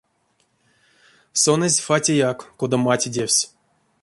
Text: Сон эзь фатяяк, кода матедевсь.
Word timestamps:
Сон 1.41 1.61
эзь 1.67 1.79
фатяяк, 1.85 2.39
кода 2.59 2.77
матедевсь. 2.85 3.43